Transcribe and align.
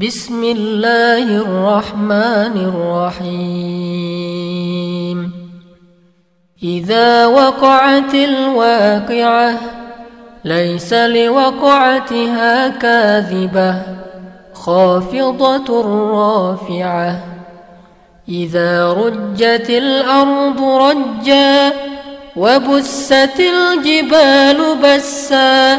بسم 0.00 0.44
الله 0.44 1.36
الرحمن 1.44 2.56
الرحيم. 3.20 5.18
إذا 6.62 7.26
وقعت 7.26 8.14
الواقعة 8.14 9.54
ليس 10.44 10.92
لوقعتها 10.92 12.68
كاذبة 12.68 13.74
خافضة 14.54 15.82
رافعة. 16.12 17.16
إذا 18.28 18.92
رجت 18.92 19.70
الأرض 19.70 20.62
رجا 20.62 21.72
وبست 22.36 23.40
الجبال 23.40 24.76
بسا 24.82 25.78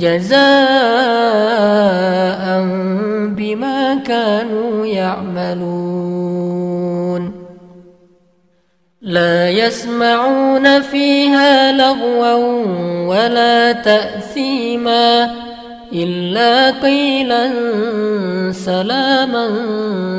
جزاء 0.00 0.40
بما 3.36 3.94
كانوا 3.94 4.86
يعملون. 4.86 6.30
لا 9.02 9.50
يسمعون 9.50 10.80
فيها 10.80 11.72
لغوا 11.72 12.34
ولا 13.06 13.72
تأثيما 13.72 15.30
إلا 15.92 16.70
قيلا 16.70 17.50
سلاما 18.52 19.48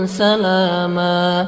سلاما. 0.05 1.47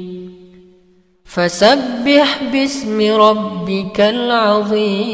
فسبح 1.33 2.43
باسم 2.53 3.15
ربك 3.21 3.99
العظيم. 3.99 5.11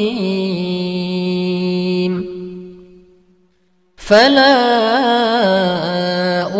فلا 3.96 4.52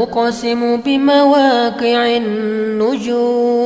أقسم 0.03 0.77
بمواقع 0.77 2.17
النجوم 2.17 3.59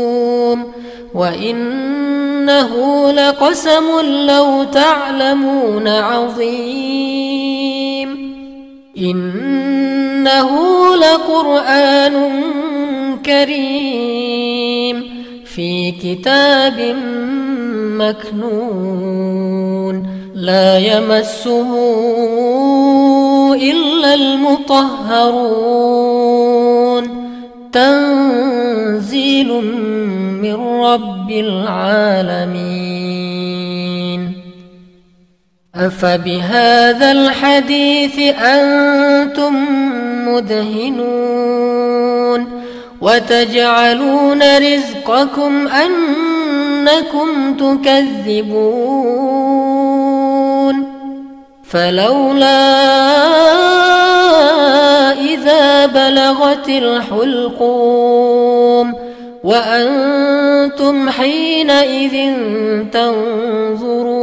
وإنه 1.15 2.73
لقسم 3.13 4.01
لو 4.27 4.65
تعلمون 4.65 5.89
عظيم. 5.89 7.29
إنه 8.99 10.51
لقرآن 10.97 12.33
كريم. 13.27 14.22
في 15.55 15.93
كتاب 15.93 16.97
مكنون 17.99 19.97
لا 20.35 20.79
يمسه 20.79 21.71
إلا 23.55 24.15
المطهرون. 24.15 25.63
تنزيل 27.73 29.49
من 30.43 30.55
رب 30.55 31.31
العالمين. 31.31 32.73
أفبهذا 35.75 37.13
الحديث 37.13 38.19
أنتم 38.39 39.55
مدهنون. 40.29 42.02
وتجعلون 43.03 44.43
رزقكم 44.59 45.69
أنكم 45.69 47.57
تكذبون 47.57 48.93
فلولا 51.65 52.63
إذا 55.13 55.87
بلغت 55.87 56.69
الحلقوم 56.69 58.13
وأنتم 59.45 61.11
حينئذ 61.11 62.33
تنظرون 62.93 64.23